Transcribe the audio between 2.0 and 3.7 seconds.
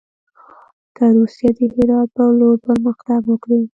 پر لور پرمختګ وکړي.